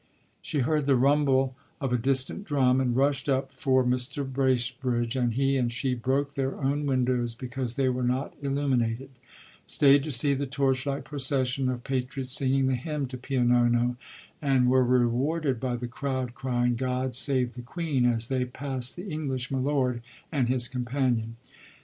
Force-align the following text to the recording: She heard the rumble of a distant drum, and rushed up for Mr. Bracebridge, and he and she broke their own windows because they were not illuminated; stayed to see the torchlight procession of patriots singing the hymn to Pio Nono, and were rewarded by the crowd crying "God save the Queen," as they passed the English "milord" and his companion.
She 0.41 0.61
heard 0.61 0.87
the 0.87 0.95
rumble 0.95 1.55
of 1.79 1.93
a 1.93 1.97
distant 1.99 2.43
drum, 2.43 2.81
and 2.81 2.95
rushed 2.95 3.29
up 3.29 3.51
for 3.51 3.83
Mr. 3.83 4.25
Bracebridge, 4.25 5.15
and 5.15 5.33
he 5.35 5.57
and 5.57 5.71
she 5.71 5.93
broke 5.93 6.33
their 6.33 6.55
own 6.55 6.87
windows 6.87 7.35
because 7.35 7.75
they 7.75 7.87
were 7.87 8.01
not 8.01 8.33
illuminated; 8.41 9.11
stayed 9.67 10.03
to 10.03 10.09
see 10.09 10.33
the 10.33 10.47
torchlight 10.47 11.03
procession 11.03 11.69
of 11.69 11.83
patriots 11.83 12.31
singing 12.31 12.65
the 12.65 12.73
hymn 12.73 13.05
to 13.09 13.17
Pio 13.19 13.43
Nono, 13.43 13.95
and 14.41 14.71
were 14.71 14.83
rewarded 14.83 15.59
by 15.59 15.75
the 15.75 15.87
crowd 15.87 16.33
crying 16.33 16.75
"God 16.75 17.13
save 17.13 17.53
the 17.53 17.61
Queen," 17.61 18.03
as 18.07 18.27
they 18.27 18.43
passed 18.45 18.95
the 18.95 19.07
English 19.07 19.51
"milord" 19.51 20.01
and 20.31 20.47
his 20.49 20.67
companion. 20.67 21.35